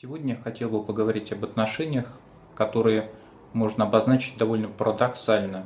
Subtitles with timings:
[0.00, 2.20] Сегодня я хотел бы поговорить об отношениях,
[2.54, 3.10] которые
[3.52, 5.64] можно обозначить довольно парадоксально.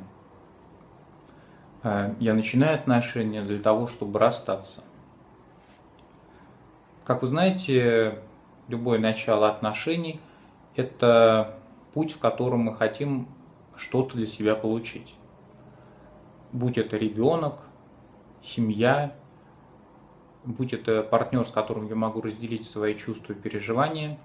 [1.83, 4.81] Э, я начинаю отношения для того, чтобы расстаться.
[7.05, 8.23] Как вы знаете,
[8.69, 10.19] любое начало отношений–
[10.75, 11.59] это
[11.93, 13.27] путь, в котором мы хотим
[13.75, 15.13] что-то для себя получить.
[16.51, 17.61] Будь это ребенок,
[18.41, 19.15] семья,
[20.45, 24.19] будь это партнер, с которым я могу разделить свои чувства и переживания,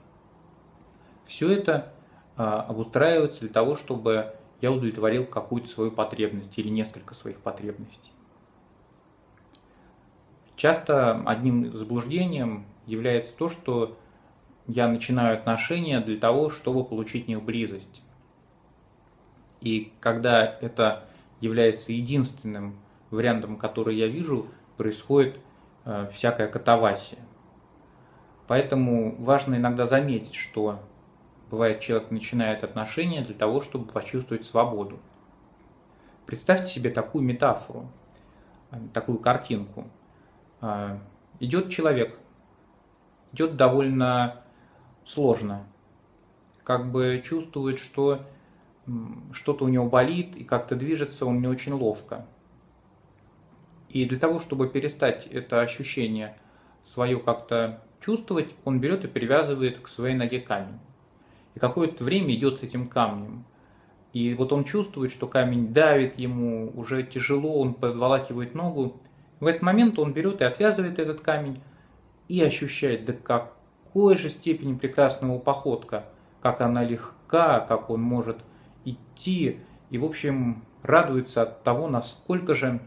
[1.27, 1.93] все это
[2.37, 8.11] а, обустраивается для того, чтобы я удовлетворил какую-то свою потребность или несколько своих потребностей.
[10.57, 13.97] Часто одним заблуждением является то, что
[14.67, 18.03] я начинаю отношения для того, чтобы получить в них близость.
[19.61, 21.05] И когда это
[21.41, 22.77] является единственным
[23.11, 25.39] вариантом, который я вижу, происходит
[26.13, 27.21] всякая катавасия.
[28.47, 30.81] Поэтому важно иногда заметить, что
[31.51, 34.99] бывает человек начинает отношения для того, чтобы почувствовать свободу.
[36.27, 37.91] Представьте себе такую метафору,
[38.71, 39.87] э, такую картинку.
[40.61, 40.99] Э,
[41.41, 42.19] идет человек,
[43.33, 44.43] идет довольно
[45.05, 45.65] сложно,
[46.65, 48.27] как бы чувствует, что
[49.33, 52.27] что-то у него болит и как-то движется он не очень ловко.
[53.89, 56.37] И для того, чтобы перестать это ощущение
[56.83, 60.79] свое как-то чувствовать, он берет и привязывает к своей ноге камень.
[61.55, 63.45] И какое-то время идет с этим камнем.
[64.13, 69.01] И вот он чувствует, что камень давит ему, уже тяжело, он подволакивает ногу.
[69.41, 71.61] В этот момент он берет и отвязывает этот камень
[72.29, 76.07] и ощущает, да какой же степени прекрасного походка,
[76.41, 78.39] как она легка, как он может
[78.85, 79.61] идти.
[79.91, 82.81] И, в общем, радуется от того, насколько же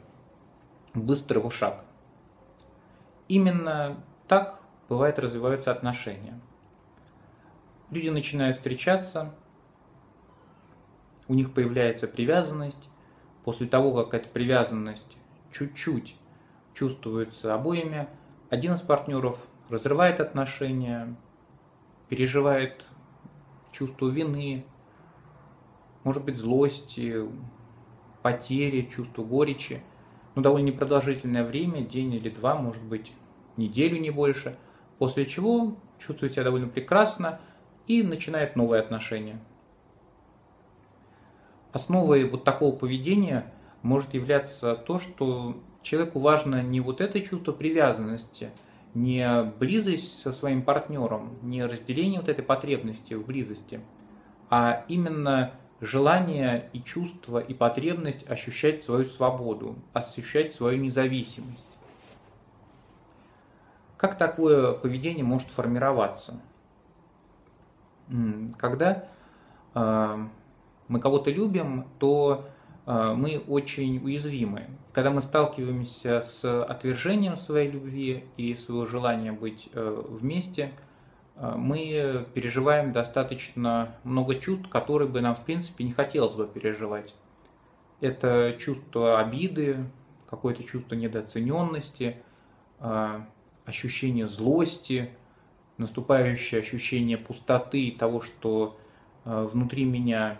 [0.94, 1.85] быстрый его шаг.
[3.28, 6.40] Именно так бывает развиваются отношения.
[7.90, 9.34] Люди начинают встречаться,
[11.28, 12.90] у них появляется привязанность.
[13.44, 15.18] После того, как эта привязанность
[15.51, 16.16] чуть-чуть
[16.74, 18.07] чувствуется обоими,
[18.50, 21.16] один из партнеров разрывает отношения,
[22.07, 22.85] переживает
[23.72, 24.66] чувство вины,
[26.03, 27.25] может быть злости,
[28.22, 29.81] потери, чувство горечи–
[30.36, 33.12] ну, довольно непродолжительное время, день или два, может быть,
[33.58, 34.58] неделю, не больше,
[34.97, 37.40] после чего чувствует себя довольно прекрасно
[37.88, 39.40] и начинает новые отношения.
[41.74, 48.50] Основой вот такого поведения может являться то, что человеку важно не вот это чувство привязанности,
[48.94, 53.80] не близость со своим партнером, не разделение вот этой потребности в близости,
[54.50, 61.68] а именно желание и чувство и потребность ощущать свою свободу, ощущать свою независимость.
[63.97, 66.40] Как такое поведение может формироваться?
[68.58, 69.06] Когда
[69.74, 70.25] э,
[70.88, 72.50] мы кого-то любим, то
[72.86, 74.69] э, мы очень уязвимы.
[74.92, 80.72] Когда мы сталкиваемся с отвержением своей любви и своего желания быть э, вместе–
[81.41, 87.16] мы переживаем достаточно много чувств, которые бы нам, в принципе, не хотелось бы переживать.
[88.00, 89.85] Это чувство обиды,
[90.31, 92.18] какое-то чувство недооцененности,
[92.80, 93.28] а,
[93.66, 95.09] ощущение злости,
[95.78, 98.80] наступающее ощущение пустоты и того, что
[99.25, 100.40] а, внутри меня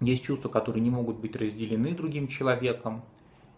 [0.00, 3.04] есть чувства, которые не могут быть разделены другим человеком.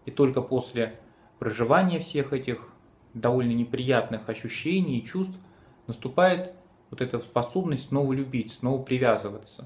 [0.05, 0.99] И только после
[1.39, 2.69] проживания всех этих
[3.13, 5.39] довольно неприятных ощущений и чувств
[5.89, 6.53] наступает
[6.91, 9.65] вот эта способность снова любить, снова привязываться.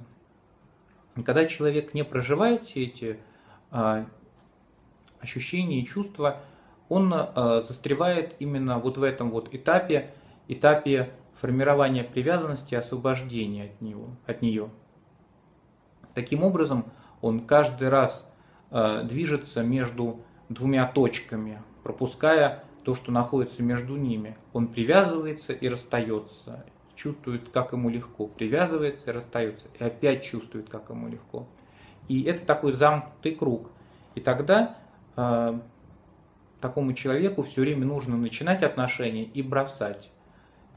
[1.15, 3.19] И когда человек не проживает все эти
[3.69, 4.07] а,
[5.19, 6.41] ощущения и чувства,
[6.89, 10.13] он а, застревает именно вот в этом вот этапе,
[10.47, 14.69] этапе формирования привязанности, освобождения от, него, от нее.
[16.13, 16.85] Таким образом,
[17.21, 18.31] он каждый раз
[18.71, 24.37] а, движется между двумя точками, пропуская то, что находится между ними.
[24.51, 26.65] Он привязывается и расстается,
[26.95, 31.47] чувствует, как ему легко, привязывается и расстается, и опять чувствует, как ему легко.
[32.07, 33.71] И это такой замкнутый круг.
[34.15, 34.77] И тогда
[35.15, 35.59] э,
[36.59, 40.11] такому человеку все время нужно начинать отношения и бросать.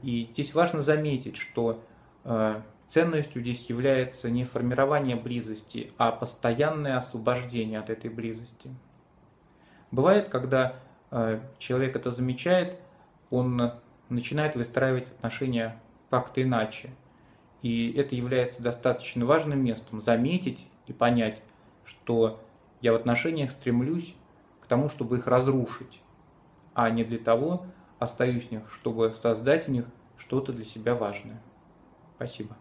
[0.01, 1.83] И здесь важно заметить, что
[2.23, 8.69] э, ценностью здесь является не формирование близости, а постоянное освобождение от этой близости.
[9.91, 10.75] Бывает, когда
[11.57, 12.77] человек это замечает,
[13.29, 13.73] он
[14.09, 16.89] начинает выстраивать отношения как-то иначе.
[17.61, 21.41] И это является достаточно важным местом заметить и понять,
[21.83, 22.39] что
[22.81, 24.15] я в отношениях стремлюсь
[24.61, 26.01] к тому, чтобы их разрушить,
[26.73, 27.65] а не для того
[27.99, 29.85] остаюсь в них, чтобы создать в них
[30.17, 31.41] что-то для себя важное.
[32.15, 32.55] Спасибо.